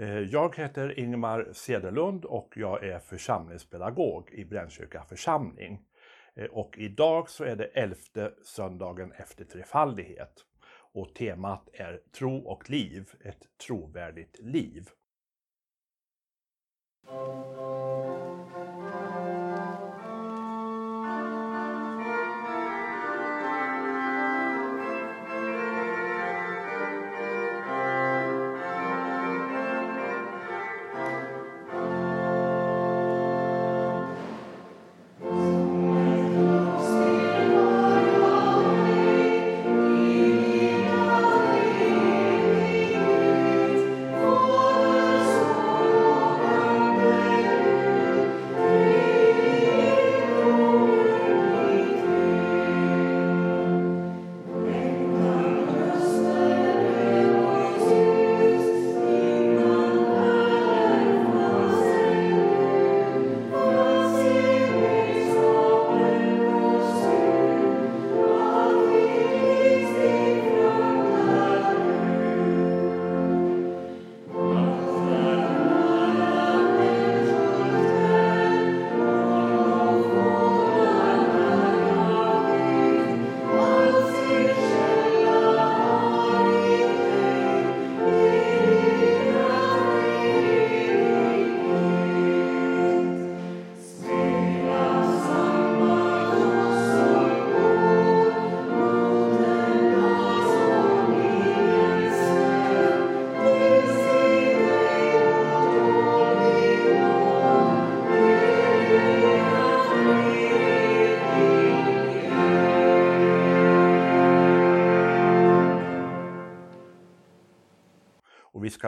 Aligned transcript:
Eh, 0.00 0.18
jag 0.18 0.56
heter 0.56 0.98
Ingmar 0.98 1.48
Cederlund 1.52 2.24
och 2.24 2.52
jag 2.56 2.84
är 2.84 2.98
församlingspedagog 2.98 4.30
i 4.30 4.44
Brännkyrka 4.44 5.04
församling. 5.04 5.80
Eh, 6.34 6.44
och 6.44 6.78
idag 6.78 7.30
så 7.30 7.44
är 7.44 7.56
det 7.56 7.64
elfte 7.64 8.34
söndagen 8.42 9.12
efter 9.12 9.44
trefaldighet. 9.44 10.32
Och 10.92 11.14
temat 11.14 11.68
är 11.72 12.00
tro 12.12 12.38
och 12.38 12.70
liv, 12.70 13.10
ett 13.24 13.42
trovärdigt 13.66 14.38
liv. 14.40 14.88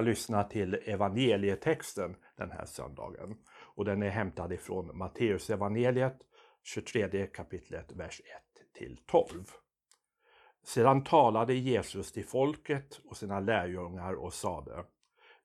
Lyssna 0.05 0.45
till 0.45 0.75
evangelietexten 0.85 2.17
den 2.37 2.51
här 2.51 2.65
söndagen. 2.65 3.37
Och 3.75 3.85
den 3.85 4.03
är 4.03 4.11
hämtad 4.11 4.53
ifrån 4.53 4.99
Matteus 4.99 5.51
evangeliet 5.51 6.19
23 6.63 7.27
kapitlet 7.27 7.93
vers 7.93 8.21
1 8.21 8.77
till 8.79 8.99
12. 9.07 9.45
Sedan 10.65 11.05
talade 11.05 11.55
Jesus 11.55 12.13
till 12.13 12.25
folket 12.25 13.01
och 13.05 13.17
sina 13.17 13.41
lärjungar 13.41 14.13
och 14.13 14.35
sade 14.35 14.85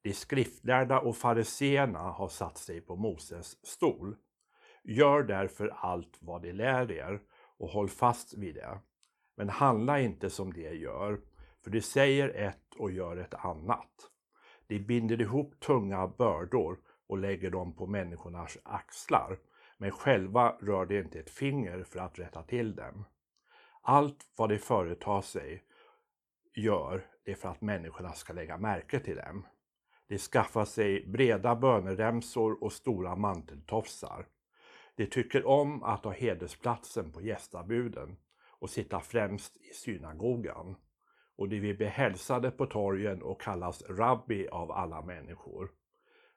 De 0.02 0.14
skriftlärda 0.14 1.00
och 1.00 1.18
fariseerna 1.18 2.00
har 2.00 2.28
satt 2.28 2.58
sig 2.58 2.82
på 2.82 2.96
Moses 2.96 3.66
stol. 3.66 4.16
Gör 4.84 5.24
därför 5.24 5.68
allt 5.68 6.18
vad 6.20 6.42
de 6.42 6.54
lär 6.54 6.92
er 6.92 7.22
och 7.58 7.70
håll 7.70 7.90
fast 7.90 8.34
vid 8.34 8.56
det. 8.56 8.80
Men 9.38 9.50
handla 9.50 10.00
inte 10.00 10.30
som 10.30 10.54
de 10.54 10.76
gör, 10.76 11.22
för 11.64 11.72
de 11.72 11.82
säger 11.82 12.30
ett 12.30 12.74
och 12.78 12.92
gör 12.92 13.18
ett 13.18 13.34
annat. 13.34 14.10
De 14.68 14.80
binder 14.80 15.22
ihop 15.22 15.60
tunga 15.60 16.08
bördor 16.08 16.80
och 17.08 17.18
lägger 17.18 17.52
dem 17.52 17.76
på 17.76 17.88
människornas 17.88 18.58
axlar, 18.64 19.40
men 19.78 19.92
själva 19.92 20.58
rör 20.62 20.86
de 20.86 21.00
inte 21.00 21.20
ett 21.20 21.30
finger 21.30 21.84
för 21.84 22.00
att 22.00 22.20
rätta 22.20 22.44
till 22.44 22.76
dem. 22.76 23.06
Allt 23.82 24.26
vad 24.38 24.50
de 24.50 24.58
företar 24.58 25.22
sig 25.22 25.64
gör 26.56 27.06
det 27.26 27.36
för 27.36 27.50
att 27.50 27.62
människorna 27.62 28.14
ska 28.14 28.34
lägga 28.34 28.58
märke 28.58 29.00
till 29.00 29.16
dem. 29.16 29.48
De 30.08 30.18
skaffar 30.18 30.66
sig 30.66 31.08
breda 31.08 31.56
böneremsor 31.56 32.64
och 32.64 32.74
stora 32.74 33.16
manteltofsar. 33.16 34.28
De 34.96 35.06
tycker 35.06 35.48
om 35.48 35.84
att 35.84 36.04
ha 36.04 36.12
hedersplatsen 36.12 37.12
på 37.12 37.22
gästabuden 37.22 38.18
och 38.60 38.70
sitta 38.70 39.00
främst 39.00 39.58
i 39.58 39.74
synagogan 39.74 40.76
och 41.38 41.50
de 41.50 41.60
vill 41.60 41.78
bli 41.78 41.86
hälsade 41.86 42.52
på 42.52 42.66
torgen 42.66 43.22
och 43.22 43.42
kallas 43.42 43.84
rabbi 43.90 44.48
av 44.48 44.72
alla 44.72 45.02
människor. 45.02 45.72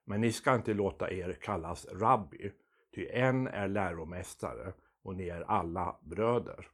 Men 0.04 0.20
ni 0.20 0.32
ska 0.32 0.54
inte 0.54 0.74
låta 0.74 1.10
er 1.10 1.32
kallas 1.32 1.86
rabbi, 1.92 2.52
ty 2.94 3.08
en 3.08 3.46
är 3.46 3.68
läromästare 3.68 4.72
och 5.02 5.16
ni 5.16 5.28
är 5.28 5.40
alla 5.40 5.98
bröder. 6.02 6.68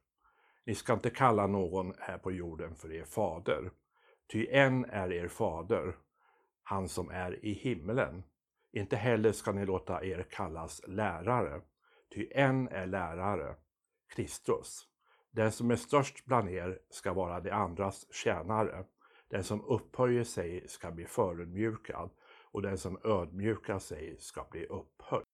Ni 0.67 0.75
ska 0.75 0.93
inte 0.93 1.11
kalla 1.11 1.47
någon 1.47 1.95
här 1.99 2.19
på 2.19 2.33
jorden 2.33 2.75
för 2.75 2.93
er 2.93 3.05
fader, 3.05 3.71
ty 4.33 4.47
en 4.51 4.85
är 4.85 5.13
er 5.13 5.29
fader, 5.29 5.97
han 6.63 6.89
som 6.89 7.11
är 7.11 7.45
i 7.45 7.53
himlen. 7.53 8.23
Inte 8.73 8.97
heller 8.97 9.33
ska 9.33 9.53
ni 9.53 9.67
låta 9.67 10.05
er 10.05 10.27
kallas 10.31 10.83
lärare, 10.87 11.61
ty 12.15 12.29
en 12.31 12.69
är 12.69 12.87
lärare, 12.87 13.57
Kristus. 14.15 14.89
Den 15.37 15.53
som 15.53 15.71
är 15.71 15.77
störst 15.77 16.25
bland 16.25 16.51
er 16.51 16.79
ska 16.91 17.13
vara 17.13 17.41
de 17.41 17.51
andras 17.51 18.07
tjänare. 18.13 18.85
Den 19.29 19.45
som 19.45 19.65
upphöjer 19.65 20.25
sig 20.25 20.69
ska 20.69 20.91
bli 20.91 21.05
förödmjukad 21.05 22.11
och 22.43 22.63
den 22.63 22.79
som 22.79 22.99
ödmjukar 23.05 23.79
sig 23.79 24.17
ska 24.19 24.47
bli 24.51 24.67
upphöjd. 24.67 25.25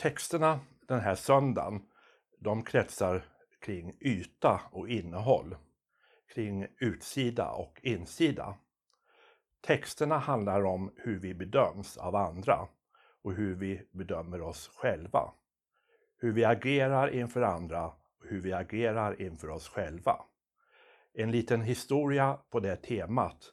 Texterna 0.00 0.60
den 0.88 1.00
här 1.00 1.14
söndagen, 1.14 1.82
de 2.38 2.62
kretsar 2.62 3.24
kring 3.60 3.96
yta 4.00 4.60
och 4.72 4.88
innehåll, 4.88 5.56
kring 6.34 6.66
utsida 6.78 7.50
och 7.50 7.80
insida. 7.82 8.54
Texterna 9.66 10.18
handlar 10.18 10.64
om 10.64 10.92
hur 10.96 11.18
vi 11.18 11.34
bedöms 11.34 11.96
av 11.96 12.16
andra 12.16 12.68
och 13.22 13.32
hur 13.32 13.54
vi 13.54 13.88
bedömer 13.92 14.40
oss 14.40 14.70
själva. 14.74 15.32
Hur 16.16 16.32
vi 16.32 16.44
agerar 16.44 17.14
inför 17.14 17.42
andra 17.42 17.86
och 17.86 18.26
hur 18.28 18.40
vi 18.40 18.52
agerar 18.52 19.22
inför 19.22 19.50
oss 19.50 19.68
själva. 19.68 20.24
En 21.14 21.30
liten 21.30 21.60
historia 21.60 22.38
på 22.50 22.60
det 22.60 22.76
temat 22.76 23.52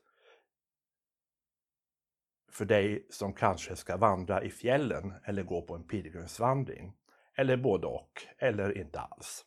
för 2.58 2.66
dig 2.66 3.08
som 3.10 3.34
kanske 3.34 3.76
ska 3.76 3.98
vandra 3.98 4.44
i 4.44 4.50
fjällen 4.50 5.14
eller 5.26 5.44
gå 5.44 5.62
på 5.62 5.76
en 5.76 5.88
pilgrimsvandring. 5.88 6.94
Eller 7.36 7.58
både 7.58 7.88
och, 7.88 8.12
eller 8.38 8.78
inte 8.78 9.00
alls. 9.00 9.46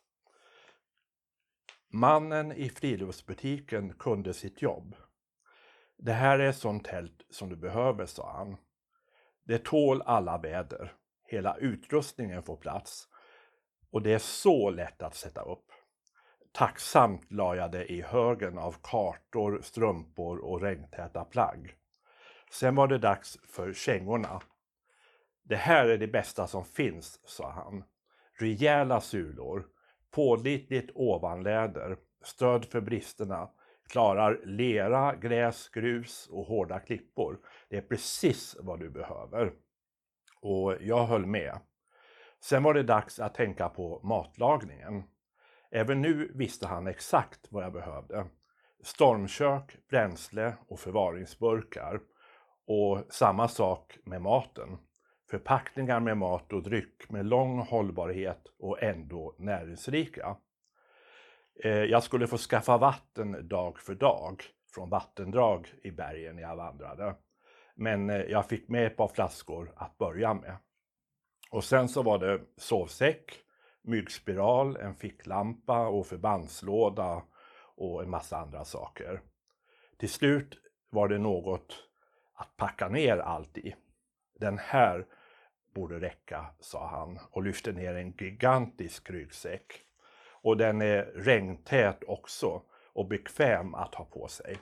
Mannen 1.89 2.51
i 2.51 2.69
friluftsbutiken 2.69 3.93
kunde 3.93 4.33
sitt 4.33 4.61
jobb. 4.61 4.95
Det 5.97 6.13
här 6.13 6.39
är 6.39 6.49
ett 6.49 6.57
sånt 6.57 6.85
tält 6.85 7.25
som 7.29 7.49
du 7.49 7.55
behöver, 7.55 8.05
sa 8.05 8.33
han. 8.37 8.57
Det 9.43 9.65
tål 9.65 10.01
alla 10.01 10.37
väder. 10.37 10.93
Hela 11.27 11.57
utrustningen 11.57 12.43
får 12.43 12.57
plats. 12.57 13.07
Och 13.91 14.01
det 14.01 14.13
är 14.13 14.19
så 14.19 14.69
lätt 14.69 15.01
att 15.01 15.15
sätta 15.15 15.41
upp. 15.41 15.65
Tacksamt 16.51 17.31
la 17.31 17.55
jag 17.55 17.71
det 17.71 17.91
i 17.91 18.01
högen 18.01 18.57
av 18.57 18.75
kartor, 18.81 19.59
strumpor 19.61 20.39
och 20.39 20.61
regntäta 20.61 21.25
plagg. 21.25 21.80
Sen 22.51 22.75
var 22.75 22.87
det 22.87 22.97
dags 22.97 23.37
för 23.47 23.73
kängorna. 23.73 24.41
Det 25.43 25.55
här 25.55 25.85
är 25.85 25.97
det 25.97 26.07
bästa 26.07 26.47
som 26.47 26.65
finns, 26.65 27.19
sa 27.25 27.51
han. 27.51 27.83
Rejäla 28.39 29.01
sulor, 29.01 29.65
Pålitligt 30.11 30.91
ovanläder, 30.95 31.97
stöd 32.23 32.65
för 32.65 32.81
bristerna, 32.81 33.49
klarar 33.89 34.41
lera, 34.45 35.15
gräs, 35.15 35.69
grus 35.69 36.27
och 36.31 36.45
hårda 36.45 36.79
klippor. 36.79 37.39
Det 37.69 37.77
är 37.77 37.81
precis 37.81 38.55
vad 38.59 38.79
du 38.79 38.89
behöver. 38.89 39.53
Och 40.41 40.75
jag 40.81 41.05
höll 41.05 41.25
med. 41.25 41.59
Sen 42.43 42.63
var 42.63 42.73
det 42.73 42.83
dags 42.83 43.19
att 43.19 43.35
tänka 43.35 43.69
på 43.69 44.01
matlagningen. 44.03 45.03
Även 45.71 46.01
nu 46.01 46.31
visste 46.35 46.67
han 46.67 46.87
exakt 46.87 47.47
vad 47.49 47.63
jag 47.63 47.73
behövde. 47.73 48.25
Stormkök, 48.83 49.77
bränsle 49.89 50.53
och 50.67 50.79
förvaringsburkar. 50.79 51.99
Och 52.67 53.03
samma 53.09 53.47
sak 53.47 53.97
med 54.03 54.21
maten. 54.21 54.77
Förpackningar 55.29 55.99
med 55.99 56.17
mat 56.17 56.53
och 56.53 56.63
dryck 56.63 57.09
med 57.09 57.25
lång 57.25 57.59
hållbarhet 57.59 58.47
och 58.59 58.83
ändå 58.83 59.35
näringsrika. 59.37 60.37
Eh, 61.63 61.83
jag 61.83 62.03
skulle 62.03 62.27
få 62.27 62.37
skaffa 62.37 62.77
vatten 62.77 63.47
dag 63.47 63.79
för 63.79 63.95
dag 63.95 64.43
från 64.73 64.89
vattendrag 64.89 65.73
i 65.83 65.91
bergen 65.91 66.37
jag 66.37 66.55
vandrade. 66.55 67.15
Men 67.75 68.09
eh, 68.09 68.21
jag 68.21 68.45
fick 68.45 68.69
med 68.69 68.87
ett 68.87 68.97
par 68.97 69.07
flaskor 69.07 69.73
att 69.75 69.97
börja 69.97 70.33
med. 70.33 70.57
Och 71.51 71.63
sen 71.63 71.89
så 71.89 72.03
var 72.03 72.19
det 72.19 72.41
sovsäck, 72.57 73.39
myggspiral, 73.81 74.75
en 74.75 74.95
ficklampa 74.95 75.87
och 75.87 76.07
förbandslåda 76.07 77.23
och 77.75 78.03
en 78.03 78.09
massa 78.09 78.37
andra 78.37 78.65
saker. 78.65 79.21
Till 79.97 80.09
slut 80.09 80.57
var 80.89 81.07
det 81.07 81.17
något 81.17 81.90
att 82.41 82.57
packa 82.57 82.87
ner 82.87 83.17
allt 83.17 83.57
i. 83.57 83.75
Den 84.39 84.57
här 84.57 85.05
borde 85.73 85.99
räcka, 85.99 86.45
sa 86.59 86.87
han 86.87 87.19
och 87.31 87.43
lyfte 87.43 87.71
ner 87.71 87.95
en 87.95 88.11
gigantisk 88.11 89.09
ryggsäck. 89.09 89.81
Och 90.41 90.57
den 90.57 90.81
är 90.81 91.03
regntät 91.03 92.03
också 92.07 92.61
och 92.93 93.07
bekväm 93.07 93.75
att 93.75 93.95
ha 93.95 94.05
på 94.05 94.27
sig. 94.27 94.57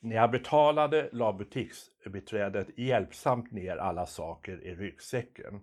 När 0.00 0.16
jag 0.16 0.30
betalade 0.30 1.08
la 1.12 1.32
butiksbiträdet 1.32 2.78
hjälpsamt 2.78 3.52
ner 3.52 3.76
alla 3.76 4.06
saker 4.06 4.62
i 4.62 4.74
ryggsäcken. 4.74 5.60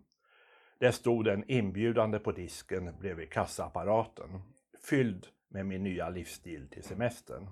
Där 0.79 0.91
stod 0.91 1.25
den 1.25 1.51
inbjudande 1.51 2.19
på 2.19 2.31
disken 2.31 2.99
bredvid 2.99 3.31
kassaapparaten, 3.31 4.41
fylld 4.89 5.27
med 5.47 5.65
min 5.65 5.83
nya 5.83 6.09
livsstil 6.09 6.69
till 6.69 6.83
semestern. 6.83 7.49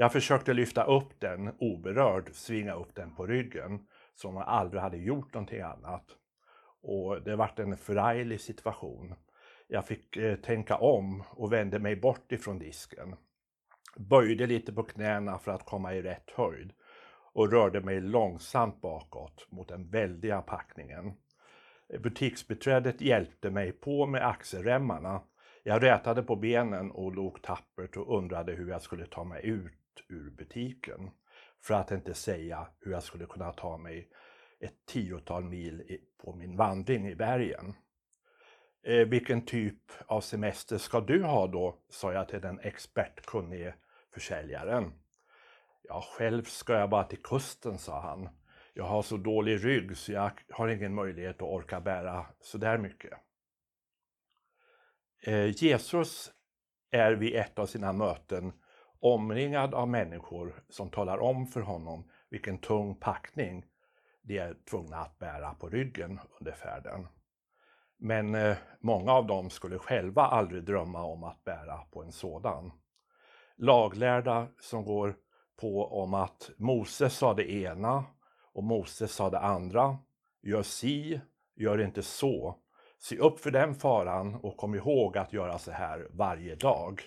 Jag 0.00 0.12
försökte 0.12 0.54
lyfta 0.54 0.84
upp 0.84 1.20
den 1.20 1.54
oberörd, 1.58 2.30
svinga 2.32 2.74
upp 2.74 2.94
den 2.94 3.14
på 3.14 3.26
ryggen, 3.26 3.86
som 4.14 4.34
jag 4.34 4.44
aldrig 4.48 4.82
hade 4.82 4.96
gjort 4.96 5.34
någonting 5.34 5.60
annat. 5.60 6.04
Och 6.82 7.22
det 7.22 7.36
vart 7.36 7.58
en 7.58 7.76
förarglig 7.76 8.40
situation. 8.40 9.14
Jag 9.68 9.86
fick 9.86 10.16
eh, 10.16 10.36
tänka 10.36 10.76
om 10.76 11.24
och 11.30 11.52
vände 11.52 11.78
mig 11.78 11.96
bort 11.96 12.32
ifrån 12.32 12.58
disken. 12.58 13.16
Böjde 13.96 14.46
lite 14.46 14.72
på 14.72 14.82
knäna 14.82 15.38
för 15.38 15.52
att 15.52 15.66
komma 15.66 15.94
i 15.94 16.02
rätt 16.02 16.30
höjd 16.30 16.72
och 17.32 17.52
rörde 17.52 17.80
mig 17.80 18.00
långsamt 18.00 18.80
bakåt 18.80 19.46
mot 19.50 19.68
den 19.68 19.90
väldiga 19.90 20.42
packningen. 20.42 21.12
Butiksbeträdet 21.98 23.00
hjälpte 23.00 23.50
mig 23.50 23.72
på 23.72 24.06
med 24.06 24.26
axelremmarna. 24.26 25.22
Jag 25.62 25.82
rätade 25.82 26.22
på 26.22 26.36
benen 26.36 26.90
och 26.90 27.14
log 27.14 27.42
tappert 27.42 27.96
och 27.96 28.18
undrade 28.18 28.52
hur 28.52 28.68
jag 28.68 28.82
skulle 28.82 29.06
ta 29.06 29.24
mig 29.24 29.46
ut 29.46 29.72
ur 30.08 30.30
butiken. 30.30 31.10
För 31.62 31.74
att 31.74 31.90
inte 31.90 32.14
säga 32.14 32.68
hur 32.80 32.92
jag 32.92 33.02
skulle 33.02 33.26
kunna 33.26 33.52
ta 33.52 33.76
mig 33.76 34.10
ett 34.60 34.86
tiotal 34.86 35.44
mil 35.44 35.98
på 36.18 36.34
min 36.34 36.56
vandring 36.56 37.08
i 37.08 37.14
bergen. 37.14 37.74
Eh, 38.82 39.08
vilken 39.08 39.44
typ 39.46 39.82
av 40.06 40.20
semester 40.20 40.78
ska 40.78 41.00
du 41.00 41.22
ha 41.22 41.46
då? 41.46 41.78
sa 41.88 42.12
jag 42.12 42.28
till 42.28 42.40
den 42.40 42.60
expertkunnige 42.60 43.74
försäljaren. 44.14 44.92
Ja, 45.82 46.04
själv 46.12 46.42
ska 46.42 46.72
jag 46.78 46.90
bara 46.90 47.04
till 47.04 47.22
kusten, 47.22 47.78
sa 47.78 48.00
han. 48.00 48.28
Jag 48.74 48.84
har 48.84 49.02
så 49.02 49.16
dålig 49.16 49.64
rygg 49.64 49.96
så 49.96 50.12
jag 50.12 50.30
har 50.50 50.68
ingen 50.68 50.94
möjlighet 50.94 51.36
att 51.36 51.42
orka 51.48 51.80
bära 51.80 52.26
så 52.40 52.58
där 52.58 52.78
mycket. 52.78 53.12
Eh, 55.22 55.62
Jesus 55.64 56.32
är 56.90 57.12
vid 57.12 57.34
ett 57.34 57.58
av 57.58 57.66
sina 57.66 57.92
möten 57.92 58.52
omringad 59.00 59.74
av 59.74 59.88
människor 59.88 60.62
som 60.68 60.90
talar 60.90 61.18
om 61.18 61.46
för 61.46 61.60
honom 61.60 62.10
vilken 62.30 62.58
tung 62.58 62.94
packning 62.94 63.64
de 64.22 64.38
är 64.38 64.56
tvungna 64.70 64.96
att 64.96 65.18
bära 65.18 65.54
på 65.54 65.68
ryggen 65.68 66.20
under 66.38 66.52
färden. 66.52 67.06
Men 67.98 68.34
eh, 68.34 68.56
många 68.80 69.12
av 69.12 69.26
dem 69.26 69.50
skulle 69.50 69.78
själva 69.78 70.22
aldrig 70.22 70.64
drömma 70.64 71.02
om 71.02 71.24
att 71.24 71.44
bära 71.44 71.76
på 71.76 72.02
en 72.02 72.12
sådan. 72.12 72.72
Laglärda 73.56 74.48
som 74.60 74.84
går 74.84 75.16
på 75.60 75.86
om 76.02 76.14
att 76.14 76.50
Moses 76.56 77.16
sa 77.16 77.34
det 77.34 77.50
ena 77.50 78.04
och 78.52 78.64
Moses 78.64 79.12
sa 79.12 79.30
det 79.30 79.38
andra. 79.38 79.98
Gör 80.42 80.62
si, 80.62 81.20
gör 81.56 81.80
inte 81.80 82.02
så. 82.02 82.58
Se 82.98 83.18
upp 83.18 83.40
för 83.40 83.50
den 83.50 83.74
faran 83.74 84.34
och 84.34 84.56
kom 84.56 84.74
ihåg 84.74 85.18
att 85.18 85.32
göra 85.32 85.58
så 85.58 85.70
här 85.70 86.06
varje 86.10 86.54
dag. 86.54 87.00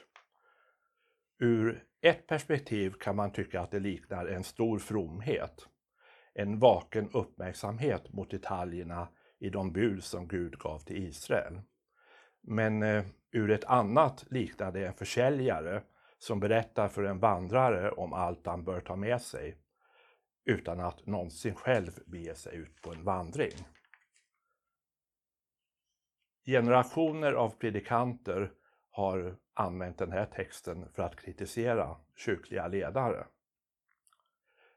Ur 1.44 1.84
ett 2.02 2.28
perspektiv 2.28 2.94
kan 2.94 3.16
man 3.16 3.32
tycka 3.32 3.62
att 3.62 3.72
det 3.72 3.80
liknar 3.80 4.26
en 4.26 4.44
stor 4.44 4.80
fromhet. 4.80 5.68
En 6.34 6.60
vaken 6.60 7.10
uppmärksamhet 7.14 8.14
mot 8.14 8.32
detaljerna 8.32 9.08
i 9.40 9.50
de 9.50 9.74
bud 9.74 10.04
som 10.04 10.28
Gud 10.28 10.60
gav 10.60 10.80
till 10.80 10.98
Israel. 10.98 11.62
Men 12.42 12.84
eh, 12.84 13.06
ur 13.32 13.52
ett 13.52 13.64
annat 13.64 14.26
liknar 14.30 14.72
det 14.72 14.88
en 14.88 14.94
försäljare 14.94 15.84
som 16.18 16.40
berättar 16.40 16.88
för 16.88 17.04
en 17.04 17.20
vandrare 17.20 17.92
om 17.92 18.14
allt 18.14 18.46
han 18.46 18.64
bör 18.64 18.82
ta 18.82 18.96
med 18.96 19.22
sig 19.22 19.58
utan 20.46 20.80
att 20.80 21.06
någonsin 21.06 21.56
själv 21.56 21.92
bege 22.06 22.36
sig 22.36 22.56
ut 22.56 22.82
på 22.82 22.94
en 22.94 23.04
vandring. 23.04 23.54
Generationer 26.46 27.34
av 27.34 27.50
predikanter 27.50 28.52
har 28.92 29.38
använt 29.54 29.98
den 29.98 30.12
här 30.12 30.26
texten 30.26 30.90
för 30.94 31.04
att 31.04 31.16
kritisera 31.16 31.98
kyrkliga 32.16 32.68
ledare. 32.68 33.28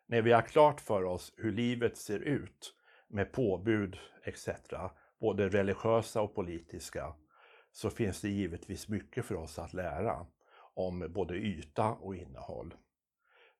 När 0.06 0.22
vi 0.22 0.32
har 0.32 0.42
klart 0.42 0.80
för 0.80 1.04
oss 1.04 1.32
hur 1.36 1.52
livet 1.52 1.96
ser 1.96 2.18
ut 2.18 2.74
med 3.08 3.32
påbud 3.32 3.98
etc., 4.24 4.48
både 5.20 5.48
religiösa 5.48 6.22
och 6.22 6.34
politiska, 6.34 7.14
så 7.72 7.90
finns 7.90 8.20
det 8.20 8.28
givetvis 8.28 8.88
mycket 8.88 9.24
för 9.24 9.34
oss 9.34 9.58
att 9.58 9.72
lära 9.74 10.26
om 10.74 11.12
både 11.14 11.34
yta 11.34 11.92
och 11.92 12.16
innehåll. 12.16 12.74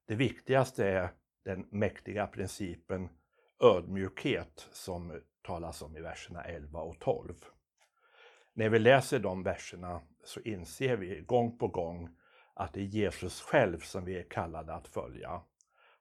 Det 0.07 0.15
viktigaste 0.15 0.87
är 0.87 1.09
den 1.45 1.67
mäktiga 1.71 2.27
principen 2.27 3.09
ödmjukhet 3.63 4.69
som 4.73 5.21
talas 5.43 5.83
om 5.83 5.97
i 5.97 6.01
verserna 6.01 6.45
11 6.45 6.81
och 6.81 7.01
12. 7.01 7.35
När 8.57 8.69
vi 8.69 8.79
läser 8.79 9.19
de 9.19 9.43
verserna 9.43 10.01
så 10.25 10.41
inser 10.41 10.97
vi 10.97 11.21
gång 11.21 11.59
på 11.59 11.69
gång 11.69 12.17
att 12.55 12.73
det 12.73 12.81
är 12.81 12.85
Jesus 12.85 13.41
själv 13.41 13.79
som 13.79 14.05
vi 14.05 14.19
är 14.19 14.31
kallade 14.31 14.75
att 14.75 14.89
följa. 14.89 15.43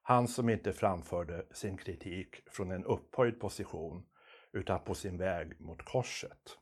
Han 0.02 0.28
som 0.28 0.48
inte 0.48 0.72
framförde 0.72 1.46
sin 1.52 1.76
kritik 1.76 2.36
från 2.46 2.70
en 2.70 2.84
upphöjd 2.84 3.40
position 3.40 4.06
utan 4.52 4.80
på 4.80 4.94
sin 4.94 5.16
väg 5.16 5.60
mot 5.60 5.84
korset. 5.84 6.58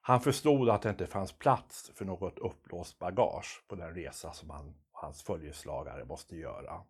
Han 0.00 0.20
förstod 0.20 0.68
att 0.68 0.82
det 0.82 0.90
inte 0.90 1.06
fanns 1.06 1.32
plats 1.32 1.92
för 1.94 2.04
något 2.04 2.38
uppblåst 2.38 2.98
bagage 2.98 3.64
på 3.68 3.74
den 3.74 3.94
resa 3.94 4.32
som 4.32 4.50
han 4.50 4.68
och 4.92 5.00
hans 5.00 5.22
följeslagare 5.22 6.04
måste 6.04 6.36
göra. 6.36 6.82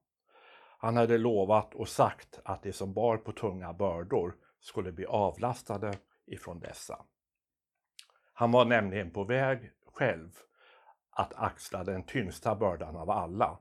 Han 0.79 0.97
hade 0.97 1.19
lovat 1.19 1.75
och 1.75 1.89
sagt 1.89 2.41
att 2.45 2.63
de 2.63 2.73
som 2.73 2.95
bar 2.95 3.17
på 3.17 3.33
tunga 3.33 3.73
bördor 3.73 4.35
skulle 4.61 4.93
bli 4.93 5.07
avlastade 5.07 5.99
ifrån 6.27 6.61
dessa. 6.61 7.05
Han 8.38 8.52
var 8.52 8.64
nämligen 8.64 9.11
på 9.11 9.25
väg 9.25 9.71
själv 9.95 10.30
att 11.11 11.33
axla 11.35 11.85
den 11.85 12.02
tyngsta 12.02 12.54
bördan 12.54 12.97
av 12.97 13.11
alla 13.11 13.59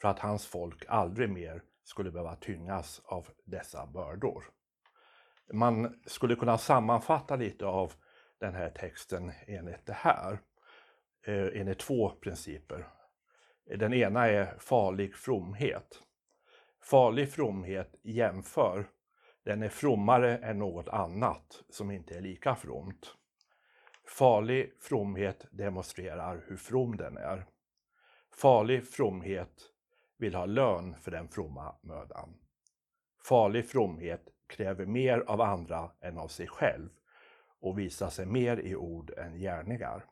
för 0.00 0.08
att 0.08 0.18
hans 0.18 0.46
folk 0.46 0.84
aldrig 0.88 1.30
mer 1.30 1.62
skulle 1.84 2.10
behöva 2.10 2.36
tyngas 2.36 3.02
av 3.04 3.28
dessa 3.44 3.86
bördor. 3.86 4.44
Man 5.52 6.00
skulle 6.06 6.36
kunna 6.36 6.58
sammanfatta 6.58 7.36
lite 7.36 7.66
av 7.66 7.92
den 8.40 8.54
här 8.54 8.70
texten 8.70 9.32
enligt 9.46 9.86
det 9.86 9.96
här, 9.96 10.38
eh, 11.26 11.60
enligt 11.60 11.78
två 11.78 12.10
principer. 12.10 12.86
Den 13.78 13.94
ena 13.94 14.26
är 14.26 14.58
farlig 14.58 15.14
fromhet. 15.14 16.02
Farlig 16.82 17.32
fromhet 17.32 17.94
jämför, 18.02 18.88
den 19.44 19.62
är 19.62 19.68
frommare 19.68 20.38
än 20.38 20.58
något 20.58 20.88
annat 20.88 21.62
som 21.68 21.90
inte 21.90 22.16
är 22.16 22.20
lika 22.20 22.54
fromt. 22.54 23.16
Farlig 24.08 24.72
fromhet 24.80 25.46
demonstrerar 25.50 26.44
hur 26.46 26.56
from 26.56 26.96
den 26.96 27.16
är. 27.16 27.46
Farlig 28.34 28.88
fromhet 28.88 29.70
vill 30.18 30.34
ha 30.34 30.46
lön 30.46 30.96
för 31.00 31.10
den 31.10 31.28
fromma 31.28 31.74
mödan. 31.80 32.34
Farlig 33.24 33.68
fromhet 33.68 34.28
kräver 34.46 34.86
mer 34.86 35.18
av 35.26 35.40
andra 35.40 35.90
än 36.00 36.18
av 36.18 36.28
sig 36.28 36.46
själv 36.46 36.88
och 37.60 37.78
visar 37.78 38.08
sig 38.08 38.26
mer 38.26 38.56
i 38.56 38.76
ord 38.76 39.10
än 39.10 39.38
gärningar. 39.38 40.04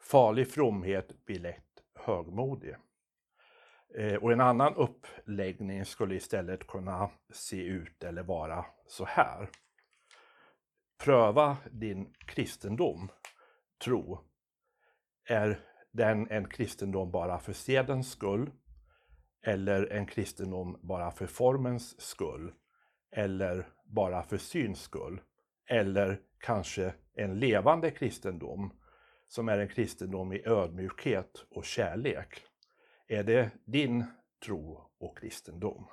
Farlig 0.00 0.50
fromhet 0.50 1.24
blir 1.24 1.38
lätt 1.38 1.82
högmodig. 1.94 2.76
Eh, 3.94 4.14
och 4.14 4.32
en 4.32 4.40
annan 4.40 4.74
uppläggning 4.74 5.84
skulle 5.84 6.14
istället 6.14 6.66
kunna 6.66 7.10
se 7.30 7.64
ut 7.64 8.04
eller 8.04 8.22
vara 8.22 8.64
så 8.86 9.04
här. 9.04 9.48
Pröva 11.04 11.56
din 11.70 12.14
kristendom, 12.26 13.08
tro. 13.84 14.18
Är 15.28 15.60
den 15.92 16.30
en 16.30 16.48
kristendom 16.48 17.10
bara 17.10 17.38
för 17.38 17.52
sedens 17.52 18.10
skull? 18.10 18.50
Eller 19.46 19.92
en 19.92 20.06
kristendom 20.06 20.80
bara 20.82 21.10
för 21.10 21.26
formens 21.26 22.00
skull? 22.00 22.52
Eller 23.16 23.68
bara 23.84 24.22
för 24.22 24.38
syns 24.38 24.80
skull? 24.80 25.20
Eller 25.70 26.20
kanske 26.38 26.94
en 27.14 27.38
levande 27.38 27.90
kristendom 27.90 28.72
som 29.28 29.48
är 29.48 29.58
en 29.58 29.68
kristendom 29.68 30.32
i 30.32 30.42
ödmjukhet 30.46 31.46
och 31.50 31.64
kärlek? 31.64 32.42
Är 33.08 33.22
det 33.24 33.50
din 33.66 34.04
tro 34.44 34.90
och 35.00 35.18
kristendom? 35.18 35.88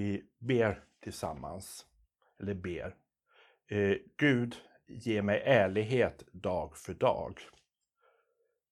Vi 0.00 0.24
ber 0.38 0.84
tillsammans, 1.00 1.86
eller 2.38 2.54
ber. 2.54 2.96
Eh, 3.66 3.96
Gud, 4.16 4.56
ge 4.86 5.22
mig 5.22 5.42
ärlighet 5.44 6.24
dag 6.32 6.76
för 6.76 6.94
dag. 6.94 7.40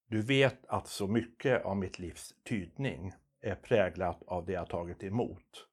Du 0.07 0.23
vet 0.23 0.67
att 0.67 0.89
så 0.89 1.07
mycket 1.07 1.65
av 1.65 1.77
mitt 1.77 1.99
livs 1.99 2.35
tydning 2.49 3.13
är 3.41 3.55
präglat 3.55 4.23
av 4.27 4.47
det 4.47 4.53
jag 4.53 4.69
tagit 4.69 5.03
emot. 5.03 5.69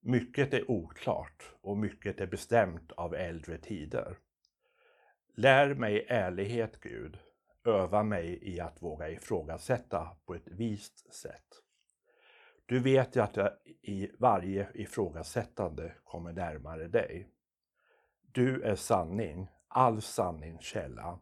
Mycket 0.00 0.54
är 0.54 0.70
oklart 0.70 1.54
och 1.60 1.76
mycket 1.76 2.20
är 2.20 2.26
bestämt 2.26 2.92
av 2.92 3.14
äldre 3.14 3.58
tider. 3.58 4.18
Lär 5.34 5.74
mig 5.74 6.06
ärlighet, 6.08 6.80
Gud. 6.80 7.18
Öva 7.64 8.02
mig 8.02 8.38
i 8.42 8.60
att 8.60 8.82
våga 8.82 9.10
ifrågasätta 9.10 10.16
på 10.26 10.34
ett 10.34 10.48
vist 10.48 11.14
sätt. 11.14 11.62
Du 12.70 12.80
vet 12.80 13.16
ju 13.16 13.20
att 13.20 13.36
jag 13.36 13.50
i 13.82 14.10
varje 14.18 14.68
ifrågasättande 14.74 15.92
kommer 16.04 16.32
närmare 16.32 16.88
dig. 16.88 17.28
Du 18.32 18.62
är 18.62 18.74
sanning, 18.74 19.48
all 19.68 20.02
sanning 20.02 20.58
källa. 20.60 21.18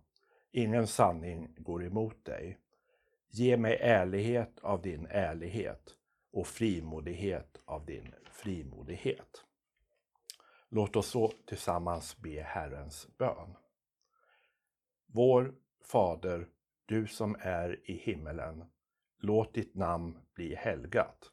Ingen 0.52 0.87
sanning 0.87 1.55
går 1.59 1.85
emot 1.85 2.25
dig. 2.25 2.59
Ge 3.28 3.57
mig 3.57 3.78
ärlighet 3.81 4.59
av 4.59 4.83
din 4.83 5.07
ärlighet 5.11 5.97
och 6.33 6.47
frimodighet 6.47 7.61
av 7.64 7.85
din 7.85 8.14
frimodighet. 8.31 9.45
Låt 10.69 10.97
oss 10.97 11.07
så 11.07 11.33
tillsammans 11.47 12.17
be 12.17 12.43
Herrens 12.43 13.09
bön. 13.19 13.57
Vår 15.07 15.55
Fader, 15.85 16.49
du 16.87 17.07
som 17.07 17.37
är 17.40 17.90
i 17.90 17.95
himmelen. 17.95 18.64
Låt 19.19 19.55
ditt 19.55 19.75
namn 19.75 20.19
bli 20.35 20.55
helgat. 20.55 21.33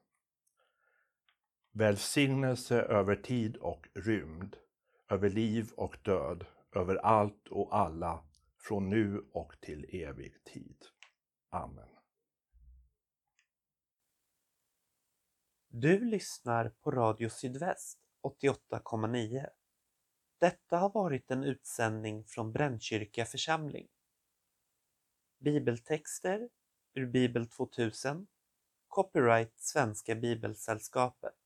Välsignelse 1.73 2.81
över 2.81 3.15
tid 3.15 3.57
och 3.57 3.87
rymd, 3.93 4.57
över 5.09 5.29
liv 5.29 5.71
och 5.75 5.97
död, 6.01 6.45
över 6.75 6.95
allt 6.95 7.47
och 7.47 7.75
alla, 7.77 8.23
från 8.57 8.89
nu 8.89 9.25
och 9.33 9.53
till 9.61 9.85
evig 9.95 10.43
tid. 10.43 10.85
Amen. 11.49 11.89
Du 15.67 16.05
lyssnar 16.05 16.69
på 16.69 16.91
Radio 16.91 17.29
Sydväst 17.29 17.99
88,9. 18.23 19.47
Detta 20.39 20.77
har 20.77 20.89
varit 20.89 21.31
en 21.31 21.43
utsändning 21.43 22.25
från 22.25 22.51
Brännkyrka 22.51 23.25
församling. 23.25 23.87
Bibeltexter 25.39 26.49
ur 26.93 27.05
Bibel 27.05 27.47
2000 27.49 28.27
Copyright 28.87 29.53
Svenska 29.59 30.15
Bibelsällskapet 30.15 31.40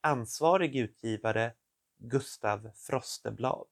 Ansvarig 0.00 0.76
utgivare 0.76 1.54
Gustav 1.96 2.70
Frosteblad. 2.74 3.66